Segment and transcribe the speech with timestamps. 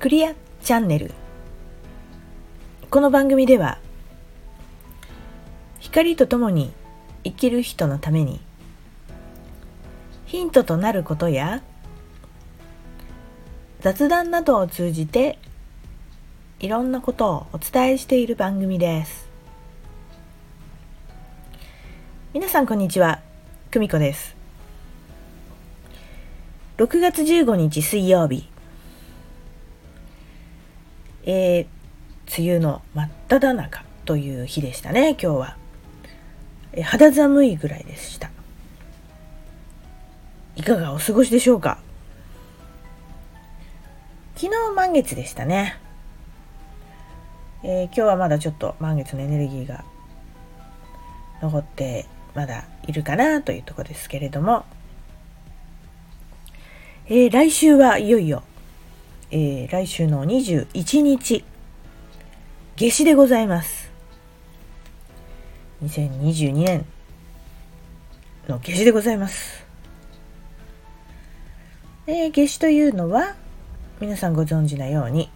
[0.00, 1.12] クリアチャンネル。
[2.88, 3.76] この番組では
[5.78, 6.72] 光とともに
[7.22, 8.40] 生きる人のために
[10.24, 11.62] ヒントとなることや
[13.80, 15.38] 雑談などを通じて
[16.60, 19.28] いろんなことをお伝えしている番組です。
[22.32, 23.20] 皆さんこんにちは
[23.70, 24.34] 久美子です。
[26.78, 28.49] 6月15日水曜日。
[31.24, 35.56] えー、梅雨の真っ只中という日でしたね今日は、
[36.72, 38.30] えー、肌寒いぐらいでした。
[40.56, 41.78] いかがお過ごしでしょうか？
[44.36, 45.76] 昨日満月でしたね、
[47.62, 49.84] えー、今日はまだちょっと満月のエネルギーが
[51.42, 54.64] 残ってまだいるかなというところですけれども、
[57.06, 58.42] えー、来週はいよいよ
[59.32, 61.44] えー、来週の21日、
[62.74, 63.88] 夏至でございます。
[65.84, 66.84] 2022年
[68.48, 69.64] の夏至でございます。
[72.08, 73.36] えー、夏至というのは、
[74.00, 75.30] 皆さんご存知のように、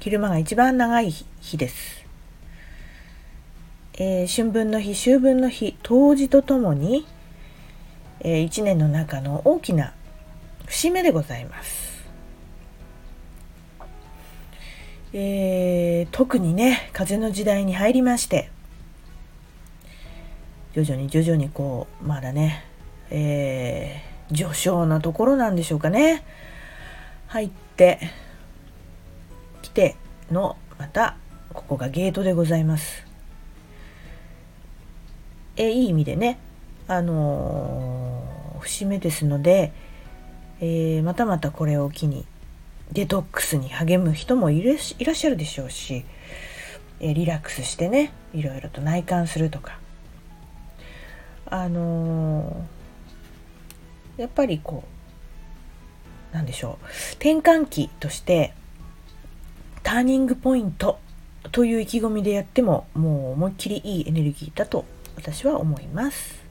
[0.00, 2.04] 昼間が一番長い日です。
[3.98, 7.06] えー、春分の日、秋分の日、冬至とともに、
[8.18, 9.94] えー、一年の中の大きな
[10.64, 11.85] 節目でございます。
[15.18, 18.50] えー、特にね風の時代に入りまして
[20.74, 22.62] 徐々に徐々にこうまだね、
[23.08, 26.22] えー、序章なところなんでしょうかね
[27.28, 27.98] 入って
[29.62, 29.96] きて
[30.30, 31.16] のまた
[31.54, 33.06] ここがゲートでございます。
[35.56, 36.38] えいい意味でね
[36.88, 39.72] あのー、節目ですので、
[40.60, 42.26] えー、またまたこれを機に
[42.92, 46.04] デトックスに励む人もいらっしゃるでしょうし、
[47.00, 49.78] えリラックスしてねいろいろと内観するとか。
[51.48, 54.82] あのー、やっぱりこ
[56.32, 58.52] うなんでしょう転換期として
[59.84, 60.98] ターニングポイント
[61.52, 64.84] という意気込みでやってももう思いっきりいいエネルギーだと
[65.14, 66.44] 私は思います。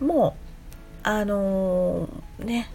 [0.00, 2.70] もうあのー、ね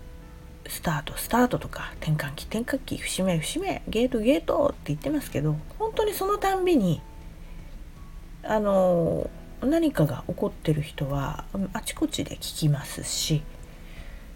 [0.72, 7.02] スタートスタートとか転換期転換期節目節目ゲートゲートって言ってますけど本当にそのたんびに
[8.42, 9.30] あの
[9.62, 11.44] 何かが起こってる人は
[11.74, 13.44] あちこちで聞きますし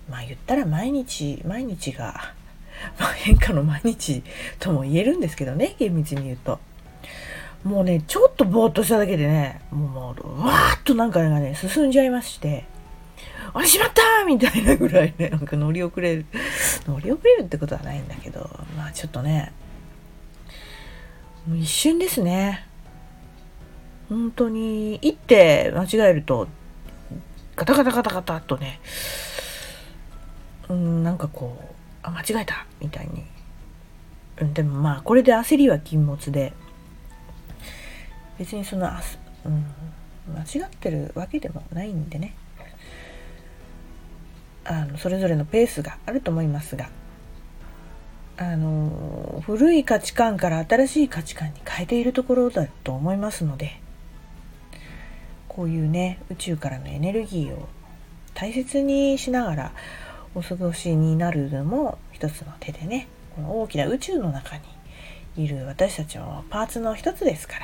[0.10, 2.34] まあ言ったら毎日毎日が、
[3.00, 4.22] まあ、変化の毎日
[4.60, 6.60] とも言えるんですけどね厳密に言うと。
[7.64, 12.66] もうねちょっとぼーっとしただけでねもうもうわーっとなんかがね進んじゃいまして
[13.56, 16.26] あれしまったみたいなぐらいねなんか乗り遅れる。
[16.88, 19.54] 乗り遅れるってことはないんだけどまあちょっとね
[21.48, 22.68] もう一瞬ですね。
[24.10, 26.48] 本当に一手間違えると
[27.56, 28.80] ガタガタガタガタっとね
[30.70, 31.66] うんなんかこう
[32.04, 33.24] あ間違えたみたいに、
[34.42, 36.54] うん、でもまあこれで焦りは禁物で。
[38.38, 38.90] 別にその、
[39.46, 39.66] うん、
[40.34, 42.36] 間違ってるわけでもないんでね。
[44.66, 46.90] あのそれぞれのペースがあると思いますが
[48.38, 53.80] あの古い価値観から新しい価値観に変えているところだと思いますので
[55.48, 57.70] こういうね宇宙からのエネルギーを
[58.34, 59.72] 大切にしながら
[60.34, 64.64] お過ごしになるのも一つの手でねこの大きな宇宙の中に
[65.46, 67.56] いる私たちのパーツの一つですか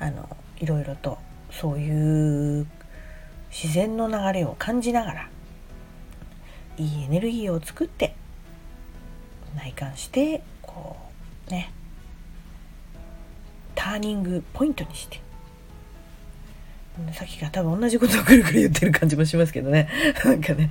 [0.00, 1.16] らあのいろいろと
[1.50, 2.66] そういう
[3.54, 5.28] 自然の流れを感じながら
[6.76, 8.16] いいエネルギーを作って
[9.56, 10.96] 内観してこ
[11.46, 11.72] うね
[13.76, 15.20] ターニングポイントにして
[17.12, 19.88] さっきから多分同じことをくるくる言ってる感じもしますけどね。
[20.24, 20.70] なんかね。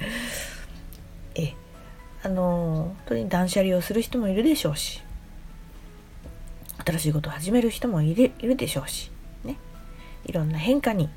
[1.36, 1.54] え
[2.24, 5.02] あの本当に断捨離をする人もいるでしょうし
[6.86, 9.12] 新しいことを始める人もいるいるでしょうし
[9.44, 9.58] ね。
[10.26, 11.10] いろんな変化に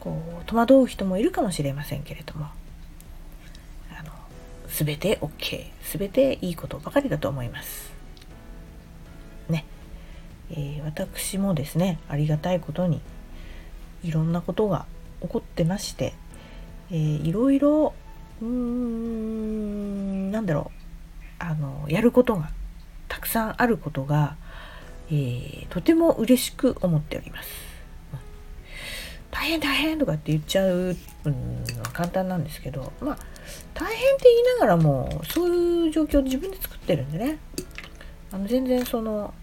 [0.00, 2.46] こう戸惑う人もいるかもしれませんけれども
[3.96, 4.10] あの
[4.68, 5.66] 全て OK
[5.98, 7.92] 全ていいことばかりだと思います。
[9.48, 9.64] ね、
[10.50, 13.00] えー、私もですねありがたいことに
[14.02, 14.86] いろんなことが
[15.20, 16.14] 起こってまして、
[16.90, 17.94] えー、いろいろ
[18.40, 20.80] うーんなんだろう
[21.38, 22.50] あのやることが
[23.08, 24.36] たくさんあることが、
[25.10, 27.69] えー、とても嬉しく思っております。
[29.30, 31.32] 大変大変とかって言っちゃうの
[31.82, 33.18] は簡単なんですけどまあ
[33.74, 37.38] 大変って言いながらもそういう状況を自分で作ってるんでね。
[38.32, 39.34] あの全然その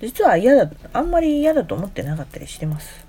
[0.00, 3.06] 実は嫌だあんまり嫌だと思ってなかったりしてます。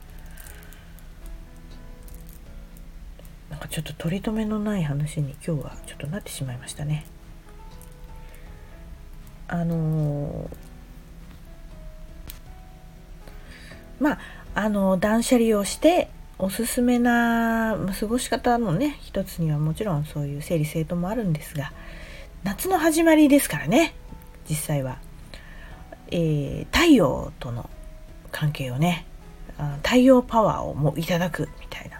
[3.49, 7.05] なんかちょっと取り留めのない話に今日はちょっとなってしまいましたね。
[9.47, 14.19] あのー、まあ
[14.55, 21.71] あの断捨離をしておすすめな過ごし方のね一つにはもちろんそういう整理整頓もあるんですが
[22.43, 23.93] 夏の始まりですからね
[24.49, 24.99] 実際は、
[26.11, 27.69] えー、太陽との
[28.31, 29.05] 関係をね
[29.83, 31.99] 太陽パワーをもいただくみたいな、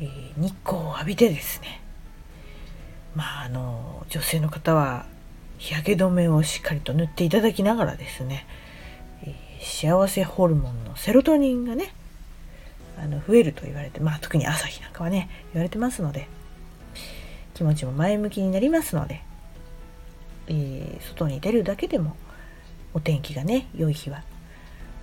[0.00, 1.80] えー、日光を浴びてですね。
[3.14, 5.06] まああの女性の方は
[5.56, 8.46] 日焼け止めをしっかりと塗っていただきながらですね、
[9.60, 11.92] 幸せホルモンのセロトニンがね
[12.98, 16.28] あの増えると言われて、まあ、特に朝日なんかはね言われてますので
[17.54, 19.22] 気持ちも前向きになりますので、
[20.48, 22.16] えー、外に出るだけでも
[22.94, 24.22] お天気がね良い日は、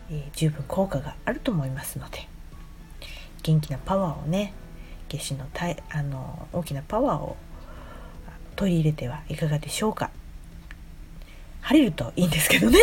[0.10, 2.28] えー、十分効果があると思いますので
[3.44, 4.54] 元気なパワーをね
[5.10, 7.38] 夏至のたいあの大きなパワーを
[8.56, 10.12] 取り入れてはいかがでしょうか。
[11.62, 12.78] 晴れるといいんですけどね。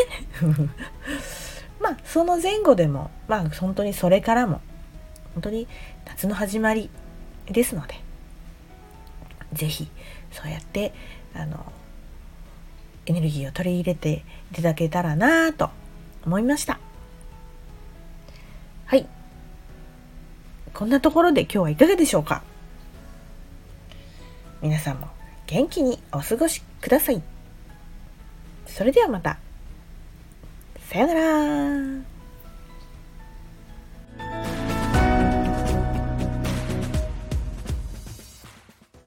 [1.82, 4.60] まあその前後でもまあ本当にそれからも
[5.34, 5.66] 本当に
[6.06, 6.90] 夏の始まり
[7.46, 7.94] ですので
[9.52, 9.88] 是非
[10.30, 10.92] そうやって
[11.34, 11.72] あの
[13.06, 15.70] エネルギーを取り入れていただけたらなと
[16.24, 16.78] 思いました。
[18.86, 19.08] はい。
[20.72, 22.42] こんなところで今日はいかがでしょうか？
[24.60, 25.08] 皆さんも
[25.46, 27.22] 元気にお過ごしください。
[28.66, 29.38] それではまた。
[30.92, 32.11] さよなら。